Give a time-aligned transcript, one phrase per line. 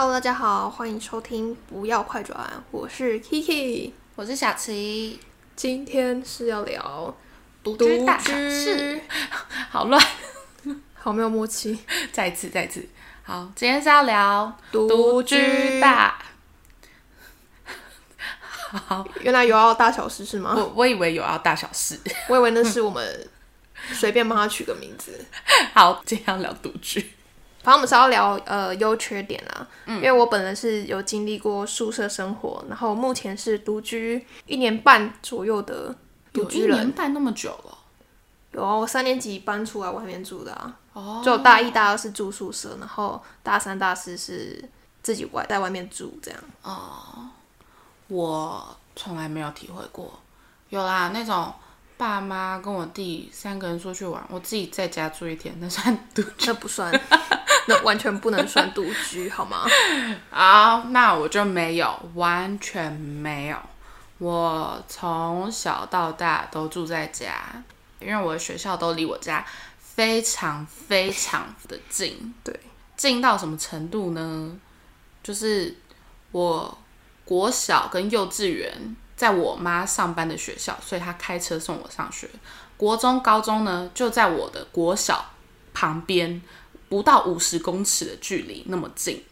[0.00, 5.18] Hello，大家好，欢迎收听不要快转，我是 Kiki，我是小琪，
[5.56, 7.12] 今天是要聊
[7.64, 9.00] 独居大小事，
[9.68, 10.00] 好乱，
[10.94, 11.76] 好没有默契，
[12.14, 12.88] 再一次，再一次，
[13.24, 16.16] 好，今天是要聊独居大，
[18.70, 20.54] 好，原来有要大小事是吗？
[20.56, 23.28] 我我以为有要大小事，我以为那是我们
[23.94, 25.26] 随便帮他取个名字。
[25.74, 27.14] 好，今天要聊独居。
[27.68, 35.94] 反正我们是要聊呃优缺点啦，因为我本人是有经历过宿舍生活，然后目前是独居一年半左右的
[36.32, 37.78] 独居人，一年半那么久了，
[38.52, 44.66] 有啊，我三年级搬出来外面住的啊，哦，就大一、大二是住宿舍，然后大三、大四是
[45.02, 46.40] 自己外在外面住这样。
[46.62, 47.28] 哦，
[48.06, 50.18] 我从来没有体会过，
[50.70, 51.52] 有啦那种。
[51.98, 56.46] 爸妈跟我弟三个人出去玩，我自己在家住一天，那算独居？
[56.46, 56.90] 那不算，
[57.66, 59.66] 那完全不能算独居，好吗？
[60.30, 63.58] 好，那我就没有，完全没有。
[64.18, 67.62] 我从小到大都住在家，
[67.98, 69.44] 因为我的学校都离我家
[69.78, 72.32] 非常非常的近。
[72.44, 72.58] 对，
[72.96, 74.56] 近到什么程度呢？
[75.22, 75.76] 就是
[76.30, 76.78] 我
[77.24, 78.96] 国小跟幼稚园。
[79.18, 82.30] 在我妈上班的学校，所以她开车送我上学。
[82.76, 85.32] 国中、高中呢，就在我的国小
[85.74, 86.40] 旁边，
[86.88, 89.24] 不到五十公尺的距离，那么近。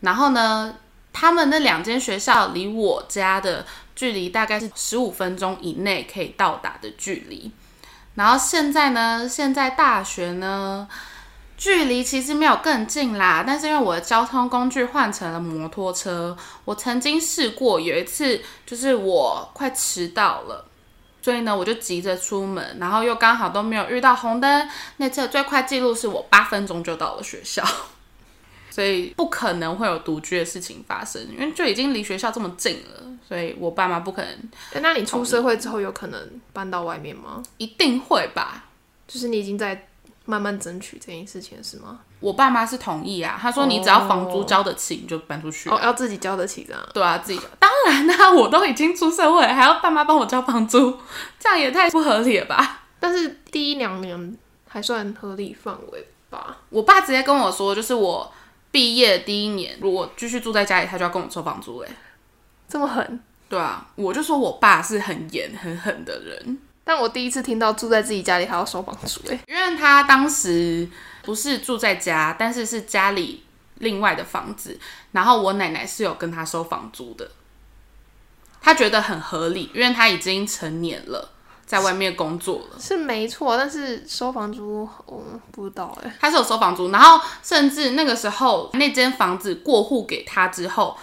[0.00, 0.74] 然后呢，
[1.12, 7.52] 他们那两间学校离我家的距离大概是十五分钟以内可以到达的距离。
[8.16, 10.88] 然后现在呢，现在大学呢。
[11.56, 20.66] 距离其实没有更近啦，但是因为我的交通工具换成了摩托车，我曾经试过有一次，就是我快迟到了，
[21.22, 27.64] 所以呢我就急着出门，然后又刚好都没有遇到红灯，那次最快记录是我八分钟就到了学校，
[28.68, 34.82] 所以不可能会有独居的事情发生，因为就已经离学校这么近了，所以我爸妈不可能。
[34.82, 36.20] 那你出社会之后有可能
[36.52, 37.40] 搬到外面吗？
[37.58, 38.64] 一定会吧，
[39.06, 39.86] 就是你已经在。
[40.24, 42.00] 慢慢争取这件事情是吗？
[42.20, 45.68] 我爸妈是同意啊，他说你只要房租交得起，你就搬出去。
[45.68, 46.82] 哦，要自己交得起这样？
[46.94, 47.44] 对啊，自己交。
[47.58, 50.98] 当然啦， 我都已经出社会，还要爸妈帮我交房租，
[51.38, 52.84] 这样也太不合理了吧？
[52.98, 54.36] 但是第一两年
[54.66, 56.56] 还算合理范围吧。
[56.70, 58.32] 我爸直接跟我说，就是我
[58.70, 61.78] 毕业第一年，如果继续住在家里，他就要跟我收房租。
[61.80, 61.88] 哎，
[62.66, 63.20] 这么狠？
[63.46, 66.58] 对啊，我就说我爸是很严很狠的人。
[66.86, 70.86] 但我第一次听到住在自己家里还要收房租哎，因为他当时
[71.22, 73.42] 不是住在家，但是是家里
[73.76, 74.78] 另外的房子，
[75.12, 77.30] 然后我奶奶是有跟他收房租的，
[78.60, 81.30] 他觉得很合理，因为他已经成年了，
[81.64, 90.94] 在外面工作了，是没错，但是收房租我不知道哎，他是有收房租，然后甚至那个时候那间房子过户给他之后，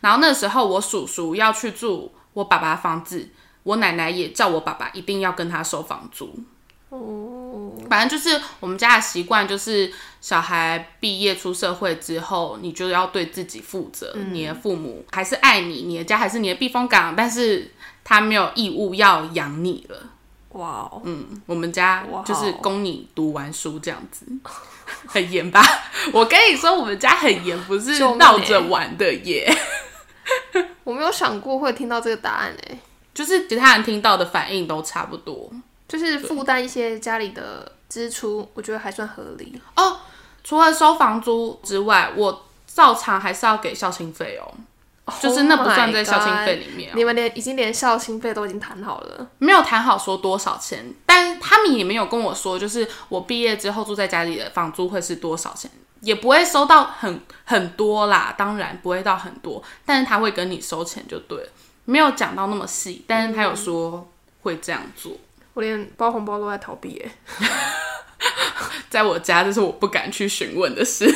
[0.00, 3.30] 然后那时候我叔叔要去住我爸爸房子。
[3.64, 6.38] 我奶奶也叫我爸爸一定要跟他收房租。
[6.90, 14.14] 哦，反正就是我们家的习惯，就是小孩毕业出社会之后，你就要对自己负责。
[14.30, 17.72] 你的父母还是爱你，你的家还是你的避风港，但是
[18.04, 19.96] 他没有义务要养你了。
[20.50, 24.24] 哇哦，嗯，我们家就是供你读完书这样子，
[25.08, 25.60] 很严吧？
[26.12, 29.52] 我跟你说，我们家很严，不是闹着玩的耶。
[30.84, 32.78] 我没有想过会听到这个答案哎。
[33.14, 35.50] 就是其他人听到的反应都差不多，
[35.88, 39.98] 就是负担一些家里的支出，我觉得还算合理哦。
[40.42, 44.52] 除了收房租之外，我照常还是要给校庆费哦。
[45.20, 46.90] 就是那不算在校庆费里面。
[46.94, 55.70] 你们连已经连校庆费都已经谈好了，没有谈好说多少钱，但他们也没有跟我说，就是我毕业之后住在家里的房租会是多少钱，
[56.00, 58.34] 也不会收到很很多啦。
[58.38, 61.50] 当然不会到很多，但是他会跟你收钱就对了。
[61.84, 64.08] 没有讲到那么细，但是他有说
[64.42, 65.12] 会这样做。
[65.54, 67.10] 我连包红包都在逃避，耶，
[68.90, 71.08] 在我家这是我不敢去询问的事。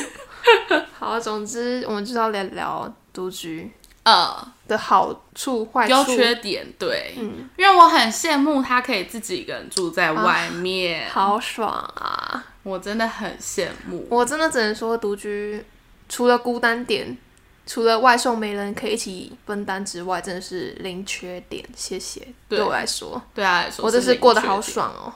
[0.98, 3.70] 好，总之我们就要聊聊独居
[4.04, 6.66] 呃的好处、坏处、缺点。
[6.78, 12.44] 对，嗯，因为我很羡慕他可以自己一个人住在外面，好爽啊！
[12.62, 14.06] 我真的很羡慕。
[14.10, 15.64] 我真的只能说，独居
[16.08, 17.16] 除了孤单点。
[17.68, 21.62] 除了外送没人可以一起分担之外，真的是零缺点。
[21.76, 25.12] 谢谢，对我来说，对他来说，我真是过得好爽哦。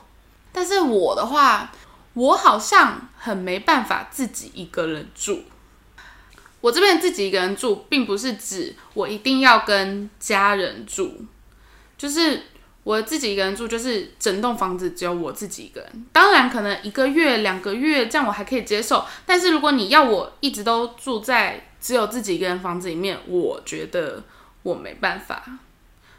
[0.51, 1.71] 但是我的话，
[2.13, 5.41] 我好像很没办法自己一个人住。
[6.61, 11.11] 我这边自己一个人住，并不是指我一定要跟家人住，
[11.97, 12.43] 就是
[12.83, 16.05] 我自己一个人住，就是整栋房子只有我自己一个人。
[16.13, 19.03] 当然，可能一个月、两个月这样我还可以接受。
[19.25, 24.23] 但是如果你要我一直都住在只有自己一个人房子里面，我觉得
[24.63, 25.43] 我没办法。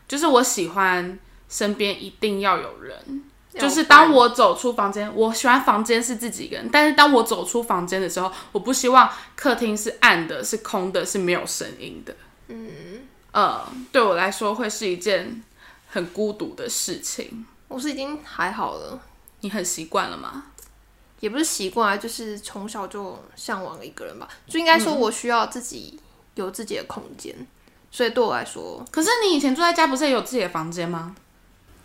[0.06, 1.18] 就是我喜欢
[1.48, 3.24] 身边一定要有人，
[3.58, 12.14] 就是当我走出房间，我喜欢房间是自己一个人，但是当我走出房间的时候，我不希望客厅是暗的、是空的、是没有声音的。
[12.48, 12.68] 嗯，
[13.32, 15.42] 呃，对我来说会是一件
[15.88, 17.46] 很孤独的事情。
[17.68, 19.00] 我是已经还好了，
[19.40, 20.44] 你很习惯了吗？
[21.20, 24.28] 也不是习惯啊，就是从小就向往一个人吧。
[24.46, 25.98] 就应该说，我需要自己
[26.34, 27.34] 有自己的空间，
[27.90, 31.14] 所以对我来说，可是你以前住在家不是也有自己的房间吗？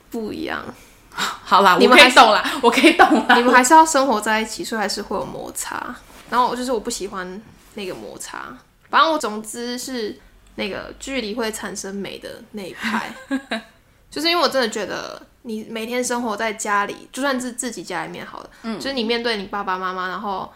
[0.10, 0.64] 不一样。
[1.12, 3.36] 好啦，我可以你们还是懂啦，我可以懂啦。
[3.36, 5.96] 你们还是要生活在一起，所以还是会有摩擦。
[6.30, 7.42] 然后我就是我不喜欢
[7.74, 8.56] 那个摩擦。
[8.90, 10.20] 反正我总之是
[10.56, 13.14] 那个距离会产生美的那一派，
[14.10, 20.52] 就是因为我真的觉得你每天生活在家里，就算是自己家里面好了，嗯，就是你面对你爸爸妈妈，然后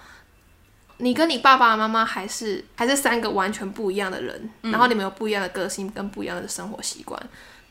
[0.98, 7.22] 你跟你爸爸妈妈还是还是三个完全不一样的人，然后你们有不一样的个性跟不一样的生活习惯。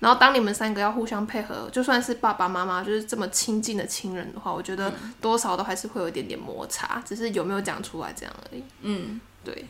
[0.00, 8.64] 然后当你们三个要互相配合，就算是爸爸妈妈就是这么亲近的亲人的话，我觉得多少都还是会有一点点摩擦，只是有没有讲出来这样而已。
[8.80, 9.64] 嗯，对，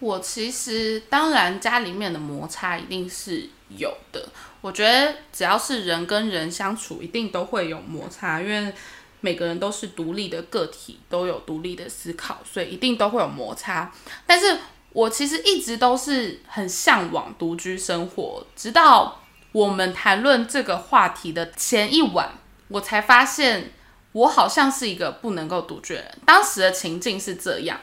[0.00, 4.28] 我其实当然家里面的摩擦一定是有的。
[4.60, 8.72] 我觉得只要是人跟人相处，一定都会有摩擦，因为
[9.20, 13.90] 每个人都是独立的个体，都有独立的思考，所以一定都会有摩擦。
[14.26, 14.58] 但是
[14.92, 19.22] 我其实一直都是很向往独居生活，直到
[19.52, 22.32] 我们谈论这个话题的前一晚，
[22.68, 23.72] 我才发现
[24.12, 26.18] 我好像是一个不能够独居人。
[26.26, 27.80] 当时的情境是这样，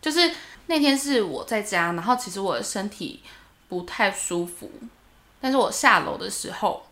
[0.00, 0.32] 就是
[0.66, 3.20] 那天是我在家，然后其实我的身体
[3.68, 4.70] 不太舒服，
[5.42, 6.86] 但是我下楼的时候，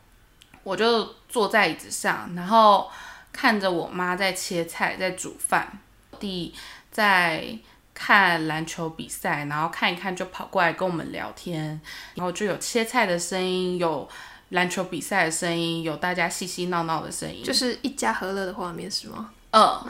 [0.64, 2.90] 我就坐在椅子上，然后
[3.32, 5.78] 看着我妈在切菜，在煮饭，
[6.18, 6.52] 弟
[6.90, 7.56] 在
[7.94, 11.80] 看篮球比赛，然后看一看就跑过来跟我们聊天，
[12.16, 14.08] 然后就有切菜的声音，有
[14.48, 19.30] 篮球比赛的声音，有大家嬉嬉闹闹的声音，就是一家和乐的画面是吗？
[19.52, 19.80] 嗯，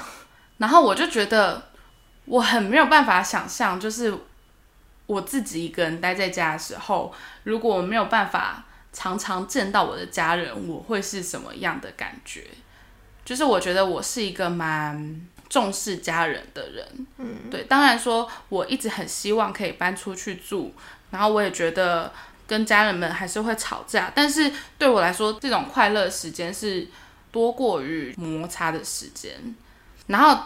[0.58, 1.70] 然后我就觉得
[2.26, 4.14] 我很没有办法想象，就是
[5.10, 7.12] 我自己一个人待在家的时候，
[7.42, 8.62] 如果我没有办法
[8.92, 12.44] 常常见到我的家人，我会是什么样的感觉？
[13.24, 17.64] 就是我觉得我是一个蛮重视家人的人，嗯，对。
[17.64, 20.72] 当然说，我一直很希望可以搬出去住，
[21.10, 22.12] 然后我也觉得
[22.46, 26.86] 跟家人们还是会吵架，但是对我来说，这种快乐时间是
[27.32, 29.32] 多过于摩擦的时间。
[30.06, 30.44] 然后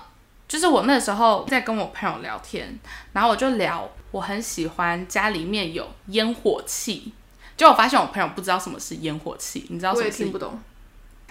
[0.48, 2.78] 就是我那时候在跟我朋友聊天，
[3.12, 7.12] 然后我就聊我很喜欢家里面有烟火气，
[7.56, 10.56] 就我发现我朋友不知道什么是烟火气，你知道什么是也听不懂。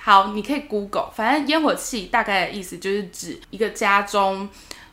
[0.01, 4.49] 好，你可以 Google，反正烟火气大概的意思就是指一个家中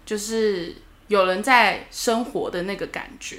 [0.07, 0.77] 就是
[1.09, 3.39] 有人在生活的那个感觉。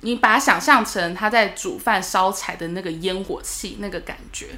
[0.00, 4.48] 你把它想象成他在煮饭烧柴的那个烟火气那个感觉。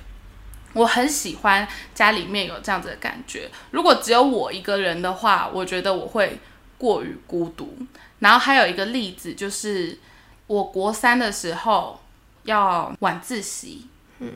[0.73, 3.51] 我很喜欢家里面有这样子的感觉。
[3.71, 6.39] 如果只有我一个人的话，我觉得我会
[6.79, 7.77] 过于孤独。
[8.19, 9.99] 然后还有一个例子就是，
[10.47, 12.01] 我国三的时候
[12.45, 13.87] 要晚自习，
[14.19, 14.33] 嗯。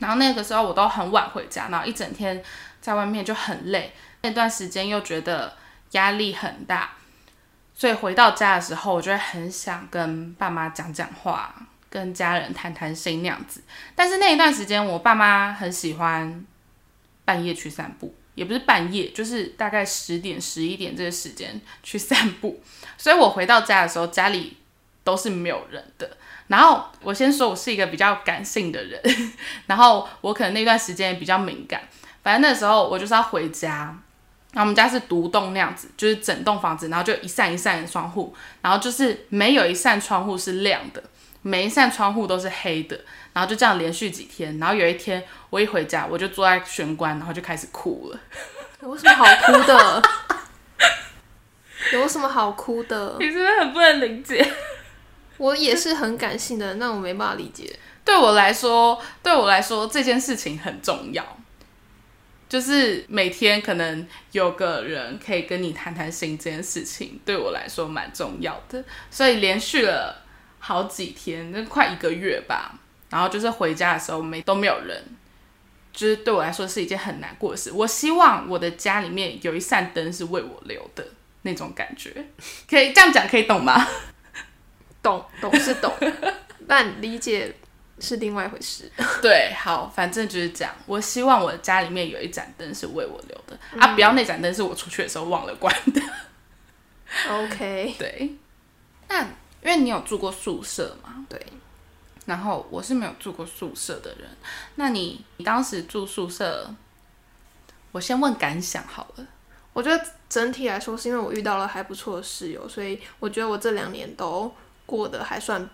[0.00, 2.42] 然后那个时候我都很晚回家，然后一整天
[2.80, 5.56] 在外面就很累，那段时间又觉得
[5.92, 6.90] 压力很大，
[7.74, 11.54] 所以回到家的时候，我就会很想跟爸妈讲讲话，
[11.88, 13.62] 跟家人谈谈心那样子。
[13.94, 16.44] 但是那一段时间，我爸妈很喜欢
[17.24, 22.60] 半夜去散步，也不是半夜，就是大概十点、十一点这个时间去散步，
[22.98, 24.56] 所以我回到家的时候，家里
[25.02, 26.16] 都是没有人的。
[26.48, 29.00] 然后我先说，我是一个比较感性的人，
[29.66, 31.82] 然后我可能那段时间也比较敏感。
[32.22, 33.98] 反正那时候我就是要回家，
[34.52, 41.02] 然后我们家是独栋那样子，就是整栋房子，然后就一扇一扇的窗户，然后就是没有一扇窗户是亮的，
[41.46, 42.98] 每一扇窗户都是黑的，
[43.34, 44.58] 然后就这样连续几天。
[44.58, 48.18] 然后有一天我一回家，我就坐在玄关，然后就开始哭了。
[48.82, 50.02] 有什么好哭的？
[51.92, 53.16] 有什么好哭的？
[53.20, 54.50] 你是不是很不能理解？
[55.36, 57.78] 我也是很感性的，那我没办法理解。
[58.06, 61.36] 对我来说，对我来说这件事情很重要，
[62.48, 68.82] 就是每天可能有个人可以跟你谈谈心，这件事情对我来说蛮重要的。
[69.10, 70.23] 所以连续了
[70.66, 72.74] 好几天，那快一个月吧。
[73.10, 75.04] 然后就是回家的时候没都没有人，
[75.92, 77.70] 就是对我来说是一件很难过的事。
[77.70, 81.06] 我希望我的家里面有一扇灯是为我留的
[81.42, 82.10] 那种感觉，
[82.68, 83.86] 可以这样讲，可以懂吗？
[85.02, 85.92] 懂懂是懂，
[86.66, 87.54] 但理解
[88.00, 88.90] 是另外一回事。
[89.20, 90.74] 对，好，反正就是这样。
[90.86, 96.00] 我希望我的家里面有一盏灯是为我留的、啊，不要那盏灯是我出去的时候忘了关的。
[97.28, 98.32] OK， 对，
[99.08, 99.24] 那
[99.64, 101.44] 因为你有住过宿舍嘛，对，
[102.26, 104.28] 然后我是没有住过宿舍的人。
[104.74, 106.70] 那你你当时住宿舍，
[107.92, 109.26] 我先问感想好了。
[109.72, 114.52] 我觉得整体来说，是因为我遇到了还不错的室友，所以我觉得我这两年都
[114.86, 115.68] 过得还算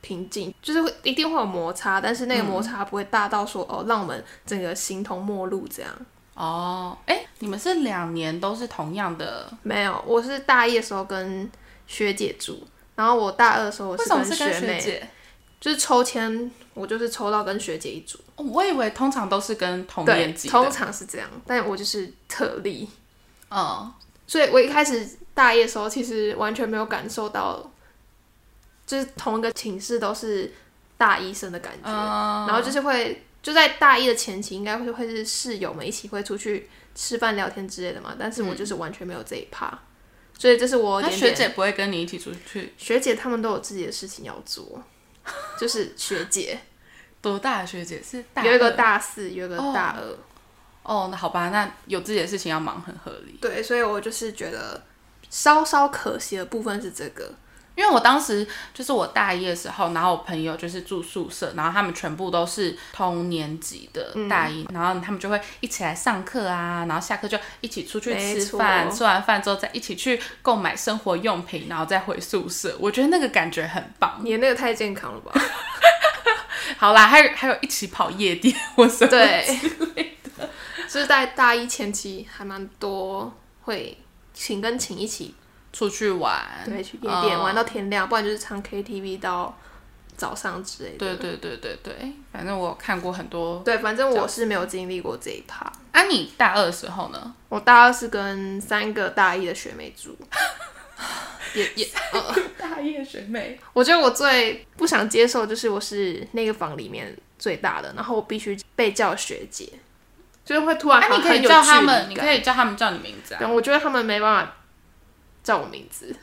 [0.00, 0.52] 平静。
[0.60, 5.90] 就是会一定会有摩擦，但是那个摩擦不会大到说、哦，让我们整个形同陌路这样。
[6.34, 9.50] 哦，哎，你们是两年都是同样的？
[9.62, 11.50] 没有，我是大一的时候跟
[11.86, 15.08] 学姐住，然后我大二的时候我是跟学妹，姐？
[15.60, 18.18] 就是抽签，我就是抽到跟学姐一组。
[18.34, 20.68] 哦我以为通常都是跟同对年，级通。
[20.68, 22.88] 常是这样，但我就是特例。
[23.48, 23.92] 哦，
[24.26, 27.70] 所以我一开始大一的时候，其实完全没有感受到，
[28.86, 30.52] 就是同一个寝室都是
[30.98, 31.88] 大一生的感觉。
[31.88, 38.16] 嗯然后就是会就在大一的前期，应该会会是室友们一起会出去吃饭聊天之类的嘛。
[38.18, 39.78] 但是我就是完全没有这一趴，
[40.42, 42.74] 所以这是我学姐不会跟你一起出去？
[42.76, 44.82] 学姐他们都有自己的事情要做，
[45.56, 46.58] 就是学姐
[47.20, 50.02] 多大的学姐是大有一个大四，有一个大二。
[50.82, 53.38] 哦，那好吧，那有自己的事情要忙很合理。
[53.40, 54.82] 对，所以我就是觉得
[55.30, 57.32] 稍稍可惜的部分是这个。
[57.74, 72.76] 因为我当时就是我大一的时候，然后我朋友就是住宿舍，然后他们全部都是同年级的嗯大一，然后他们就会一起来上课啊，然后下课就一起出去吃饭，吃完饭之后再一起去购买生活用品，然后再回宿舍。
[72.78, 74.20] 我觉得那个感觉很棒。
[74.22, 75.32] 你那个太健康了吧？
[76.78, 79.58] 好啦，还有还有一起跑夜店，或什么对，
[80.86, 83.96] 就是在大一前期还蛮多会
[84.34, 85.34] 请跟请一起
[85.72, 89.56] 出去玩，对去夜店、嗯玩到天亮，不然就是唱 KTV 到
[90.16, 90.98] 早上之类的。
[90.98, 93.60] 对对对对对，反正我看过很多。
[93.64, 95.64] 对，反正我是没有经历过这一趴。
[95.92, 97.34] 啊，你大二的时候呢？
[97.48, 100.16] 我大二是跟三个大一的学妹住，
[101.54, 109.68] 也也，呃，大一的学妹，我觉得我最不想接受就是我是那个房里面最大的，然后我必须被叫学姐，
[110.44, 113.38] 就是会突然你可以叫他们，你可以叫他们叫你名字啊？
[113.38, 114.54] 对，我觉得他们没办法
[115.42, 116.14] 叫我名字，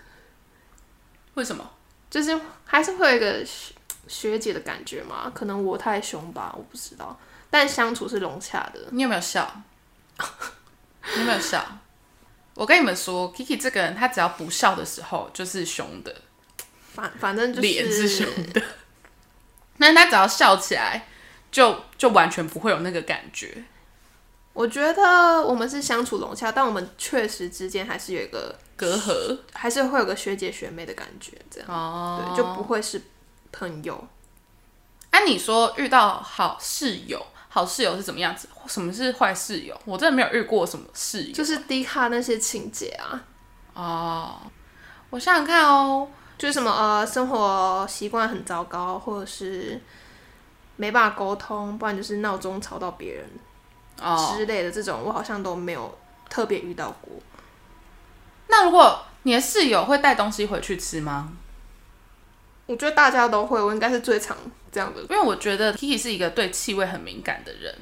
[1.33, 1.69] 为什么？
[2.09, 3.73] 就是还是会有一个学
[4.07, 5.31] 学姐的感觉嘛。
[5.33, 7.19] 可能我太凶吧，我不知道。
[7.49, 8.79] 但相处是融洽的。
[8.91, 9.61] 你有没有笑？
[11.15, 11.65] 你有没有笑？
[12.55, 16.13] 我跟你们说，Kiki 这个人，他只要不笑的时候就是凶的，
[16.93, 18.61] 反反正就是脸是凶的。
[19.77, 21.07] 那他只要笑起来，
[21.51, 23.63] 就就完全不会有那个感觉。
[24.51, 33.01] 我觉得我们是相处融洽，但我们确实之间还是有一个，隔阂还是会有个学姐学妹的感觉，这样、哦对，就不会是
[33.51, 34.01] 朋友。
[35.09, 38.47] 按、你说遇到好室友，好室友是怎么样子？
[38.67, 39.77] 什么是坏室友？
[39.83, 41.33] 我真的没有遇过什么室友。
[41.33, 43.21] 就是低卡那些情节啊，
[43.73, 44.39] 哦，
[45.09, 46.07] 我想想看哦，
[46.37, 49.81] 就是什么呃，生活习惯很糟糕，或者是
[50.77, 53.29] 没办法沟通，不然就是闹钟吵到别人
[54.01, 55.97] 哦，之类的这种，我好像都没有
[56.29, 57.11] 特别遇到过。
[58.49, 61.33] 那如果你的室友会带东西回去吃吗？
[62.65, 64.37] 我觉得大家都会，我应该是最常
[64.71, 65.01] 这样的。
[65.01, 67.75] 因为我觉得 Kiki 是一个对气味很敏感的人，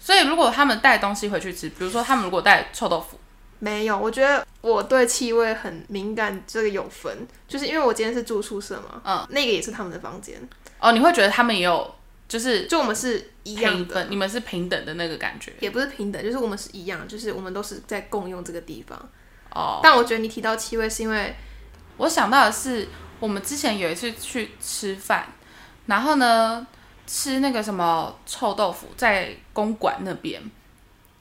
[0.00, 3.20] 所以如果他们带东西回去吃，比如说他们如果带臭豆腐，
[3.60, 10.40] 没有，我觉得我对气味很敏感，这个有分，就是因为我今天是住宿舍嘛，嗯，那个也是他们的房间，
[10.80, 11.94] 哦，你会觉得他们也有
[12.28, 15.52] 就是就我们是一样的，你们是平等的那个感觉。
[15.60, 19.08] 也不是平等，就是我们是一样，就是我们都是在共用这个地方。
[19.54, 19.80] 哦。
[19.82, 21.36] 但我觉得你提到气味，是因为
[21.98, 22.88] 我想到的是，
[23.20, 25.26] 我们之前有一次去吃饭，
[25.86, 26.66] 然后呢
[27.06, 30.40] 吃那个什么臭豆腐，在公馆那边，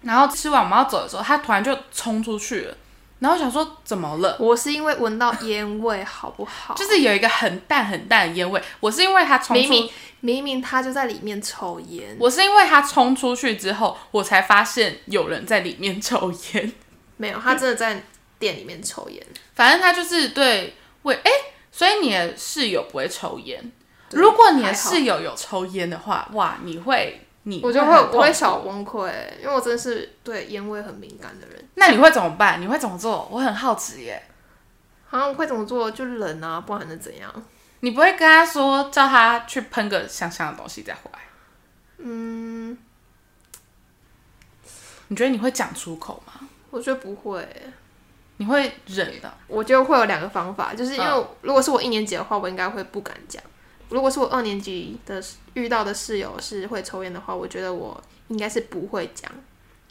[0.01, 2.77] 然后吃完我们要走的时候，他突然就冲出去了，
[3.19, 4.37] 然后我想说怎么了？
[4.39, 6.75] 我是因为闻到烟味，好不好？
[6.75, 16.71] 就是有一个很淡很淡的烟味，我是因为他冲出，明明明明他就在里面抽烟，我是因为他冲出去之后，我才发现有人在里面抽烟。
[17.17, 18.03] 没有，他真的在
[18.39, 19.25] 店里面抽烟。
[19.55, 21.31] 反正他就是对味，哎、
[21.71, 23.71] 所以你的室友不会抽烟。
[24.11, 31.67] 如果你的室友有抽烟的话，哇，你会你我就会我会小崩溃，因为我真的是对烟味很敏感的人。
[31.75, 32.61] 那你会怎么办？
[32.61, 33.27] 你会怎么做？
[33.31, 34.23] 我很好奇耶。
[35.09, 35.89] 好像我会怎么做？
[35.91, 37.31] 就冷啊，不然能怎样？
[37.81, 41.19] 你不会跟他说叫他去喷个香香的东西再回来？
[41.99, 42.77] 嗯，
[45.07, 46.47] 你觉得你会讲出口吗？
[46.69, 47.47] 我觉得不会。
[48.37, 49.33] 你会忍的？
[49.47, 53.41] 我觉得会有两个方法，就是因为嗯如果是我一年级的话，我应该会不敢讲；
[53.89, 59.31] 如果是我二年级的遇到的室友是会抽烟的话，我觉得我应该是不会讲，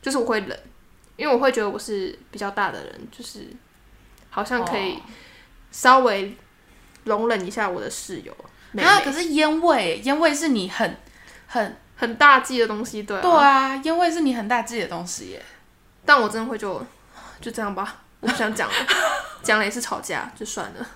[0.01, 0.59] 就是我会忍，
[1.17, 3.49] 因为我会觉得我是比较大的人，就是
[4.31, 5.01] 好像可以哦
[5.73, 6.37] 稍微
[7.05, 8.37] 容忍一下我的室友
[8.73, 8.89] 妹妹。
[8.89, 10.97] 啊，可是烟味，烟味是你很
[11.47, 15.43] 很很大忌的东西，对、啊，对啊，烟味是你很大忌的东西耶。
[16.05, 16.81] 但我真的会就
[17.41, 18.75] 就这样吧，我不想讲了，
[19.43, 20.87] 讲了也是吵架，就算了。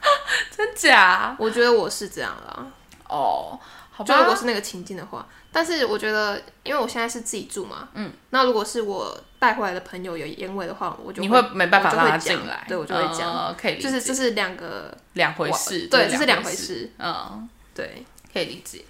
[0.56, 1.34] 真假？
[1.38, 2.66] 我觉得我是这样啦，
[3.08, 3.58] 哦，
[3.90, 4.34] 好就如果。
[4.36, 16.56] 是那个情境的话，但是我觉得，因为我现在是自己住嘛，嗯，那如果是我带回来的朋友有烟味的话，我就你会没办法让他我就会讲进来，对我就会讲，嗯可以就是这是两个，两回事，对，这这是两回回。
[16.56, 18.84] 事，嗯，对，可以理解。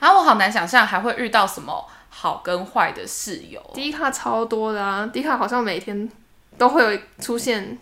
[0.00, 3.62] 然后我好难想象还会遇到什么好跟坏的室友。
[3.74, 6.10] 迪卡超多的啊，迪卡好像每天
[6.58, 7.78] 都会有出现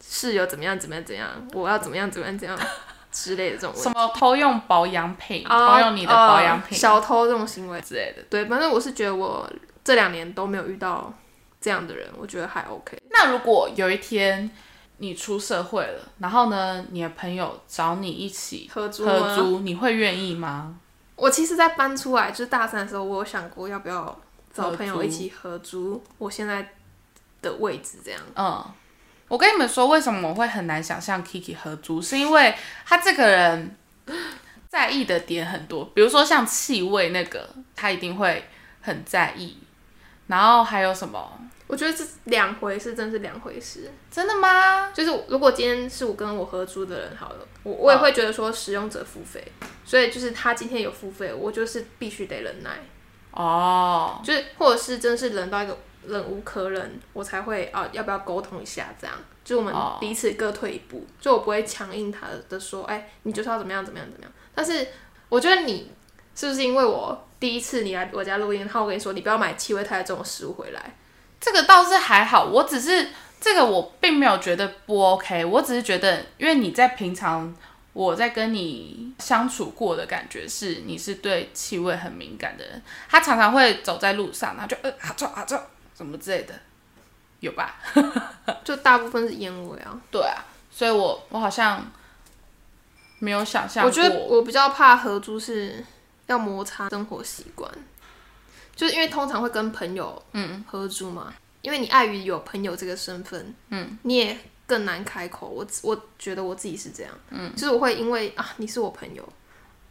[0.00, 2.58] 室友怎么样怎么样怎样，我要怎么样怎么样怎样
[3.10, 3.82] 之类的这种问题。
[3.82, 8.22] 什么偷用保养品，啊偷用你的保养品呃小偷这种行为，之类的。
[8.30, 9.50] 对，反正我是觉得我
[9.84, 11.12] 这两年都没有遇到
[11.60, 12.96] 这样的人，我觉得还 OK。
[13.10, 14.50] 那如果有一天
[14.98, 20.76] 你出社会了，然后呢，你的朋友找你一起合租吗合租，你会愿意吗？
[21.16, 24.20] 我其实，在搬出来就是大三的时候，我有想过要不要
[24.54, 26.74] 找朋友一起合租我现在
[27.42, 28.20] 的位置，这样。
[28.34, 28.64] 嗯，
[29.28, 32.54] 我跟你们说，为什么我会很难想象 Kiki 合租，是因为
[32.86, 33.76] 他这个人
[34.68, 38.48] 在意的点很多，比如说像气味那个，他一定会
[38.80, 39.58] 很在意。
[40.26, 41.40] 然后还有什么？
[41.66, 43.90] 我觉得这两回事，真是两回事。
[44.10, 44.90] 真的吗？
[44.92, 49.52] 就是如果今天是我跟我合租的人好了，我我也会觉得说使用者付费，
[49.84, 52.78] 所以就是他今天有付费，我就是必须得忍耐，
[53.30, 55.78] 哦，就是或者是真是忍到一个
[56.08, 59.98] 忍无可忍，我才会啊要不要沟通一下这样，就我们哦。
[60.00, 64.32] 彼此各退一步，就我不会强硬他的说，哎、你就是要怎么样怎么样怎么样。
[64.54, 64.88] 但是
[65.28, 65.92] 我觉得你
[66.34, 70.94] 是不是因为我第一次你来我家录音，然后我跟你说你不要买气味太重的食物回来，
[71.40, 73.08] 这个倒是还好，我只是
[73.40, 77.54] 这个我并没有觉得不 OK，我只是觉得，因为你在平常
[77.92, 85.56] 我在跟你相处过的感觉是，你是对气味很敏感的人，他常常会走在路上，然后就呃啊臭啊臭
[85.98, 86.54] 什么之类的，
[87.40, 87.74] 有吧？
[88.64, 90.00] 就大部分是烟味啊。
[90.10, 90.38] 对啊，
[90.70, 91.84] 所以我我好像
[93.18, 95.84] 没有想象，我觉得我比较怕合租是
[96.26, 97.68] 要摩擦生活习惯，
[98.76, 105.48] 就是因为通常会跟朋友嗯合租嘛，因为你碍于有朋友这个身份，嗯，你也更难开口。
[105.48, 109.28] 我我觉得我自己是这样，嗯，就是我会因为啊你是我朋友，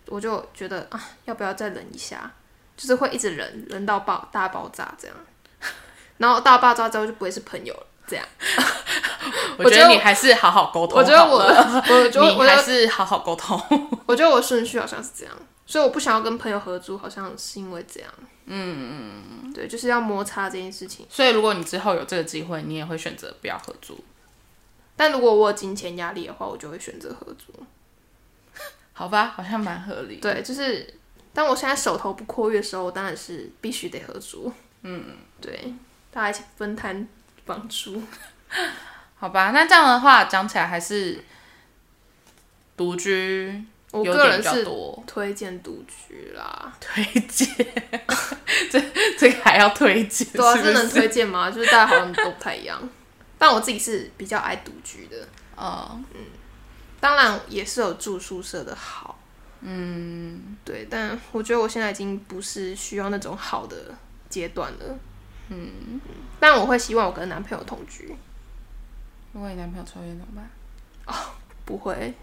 [0.05, 2.31] 我就觉得啊要不要再忍一下，
[2.77, 5.17] 就是会一直忍忍到爆大爆炸这样，
[6.17, 8.25] 然后大爆炸之后就不会是朋友了，这样。
[9.57, 13.59] 我觉得得你还是好好沟通我觉得我我觉得我觉得是好好沟通。
[14.05, 15.33] 我觉得我顺序好像是这样，
[15.65, 18.09] 所以我不想要跟朋友合租，好像是因为这样。
[18.45, 21.05] 嗯嗯，对，就是要摩擦这件事情。
[21.09, 23.99] 所以如果你之后有这个机会，你也会选择不要合租。
[24.95, 27.51] 但如果我有金钱压力的话，我就会选择合租。
[28.93, 30.15] 好吧，好像蛮合理。
[30.15, 30.97] 对，就是
[31.33, 34.51] 当我现在手头不阔裕的时候，我当然是必须得合租。
[34.83, 35.73] 嗯，对，
[36.11, 37.07] 大家一起分摊
[37.45, 38.01] 房租。
[39.19, 41.23] 好吧，那这样的话讲起来还是
[42.75, 46.71] 独居我个人是多推荐独居啦。
[46.79, 47.47] 推荐，
[48.69, 48.79] 这
[49.17, 50.89] 这个还要推荐，对啊，这能？
[50.89, 51.49] 推荐吗？
[51.49, 52.79] 就是大家好像都不太一样。
[53.39, 56.03] 但我自己是比较爱独居的，嗯，
[56.99, 59.19] 当然也是有住宿舍的好。
[59.61, 63.95] 嗯，对，但我觉得我现在已经不是需要那种好的
[64.29, 64.97] 阶段了。
[65.49, 66.01] 嗯，
[66.39, 68.15] 但我会希望我跟男朋友同居，
[69.33, 70.49] 如果你男朋友抽烟怎么办？
[71.05, 71.13] 哦
[71.65, 72.13] 不会，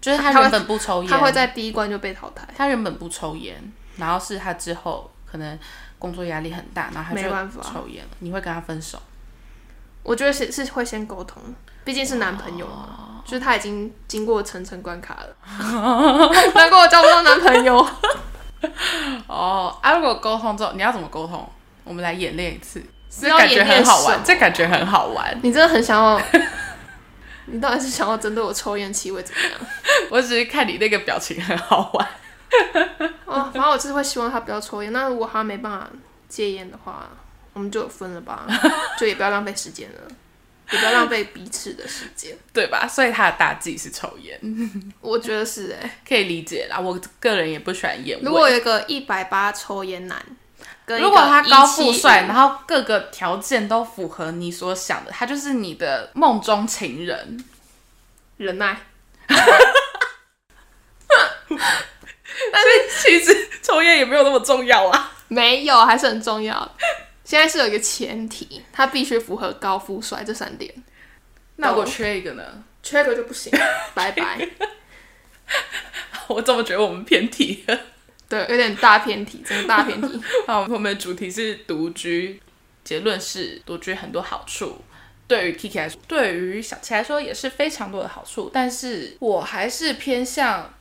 [0.00, 2.46] 就是他原本不抽烟，他会在第一关就被淘汰。
[2.56, 3.60] 他原本不抽烟，
[3.96, 5.58] 然后是他之后可能
[5.98, 8.10] 工作压力很大，然后他没办法就抽烟了。
[8.20, 9.00] 你会跟他分手？
[10.04, 11.42] 我觉得是是会先沟通，
[11.84, 15.36] 毕竟是男朋友嘛，就是他已经经过层层关卡了，
[16.54, 17.88] 难怪我交不到男朋友。
[19.26, 21.48] 哦，啊，如果沟通之后，你要怎么沟通？
[21.84, 25.38] 我们来演练一次，这感觉很好玩，这感觉很好玩。
[25.42, 26.20] 你真的很想要，
[27.46, 29.50] 你到底是想要针对我抽烟气味怎么样？
[30.10, 32.08] 我只是看你那个表情很好玩。
[33.24, 34.92] 哦，反正我就是会希望他不要抽烟。
[34.92, 35.90] 那如果他没办法
[36.28, 37.08] 戒烟的话，
[37.54, 38.46] 我们就分了吧，
[38.98, 40.00] 就也不要浪费时间了，
[40.70, 42.36] 也不要浪费彼此的时间。
[42.52, 42.86] 对吧？
[42.86, 44.38] 所以他的大忌是抽烟，
[45.00, 46.78] 我觉得是哎、可以理解啦。
[46.78, 48.24] 我个人也不喜欢烟味。
[48.24, 50.22] 如果有一个一百八抽烟男，
[50.84, 57.44] 跟如果他高富帅，然后各个条件都符合你所想的，他就是你的梦中情人。
[58.38, 58.76] 忍耐，
[59.28, 59.38] 但
[61.48, 62.68] 是
[63.00, 65.12] 其实抽烟也没有那么重要啊。
[65.28, 66.74] 没有还是很重要。
[67.24, 70.74] 现在是有一个前提，他必须符合高富帅这三点。
[71.56, 72.42] 那我缺一个呢？
[72.82, 73.52] 缺一个就不行，
[73.94, 74.48] 拜拜。
[76.26, 77.78] 我怎么觉得我们偏题了？
[78.32, 80.18] 对，有点大偏题，真的大偏题。
[80.48, 82.40] 好，我们的主题是独居，
[82.82, 84.80] 结论是独居很多好处。
[85.28, 90.72] 对于 Kiki 来说，对于小七来说也是非常多的好处，但是我还是偏向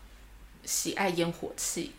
[0.63, 1.91] 喜爱烟火气，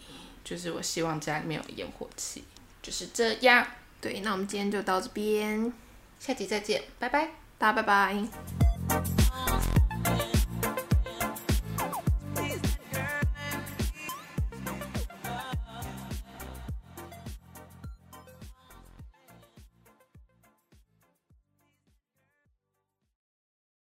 [0.42, 2.44] 就是我希望家里面有烟火气，
[2.80, 3.66] 就是这样。
[4.00, 5.70] 对，那我们今天就到这边，
[6.18, 9.51] 下集再见，拜拜，大家拜拜。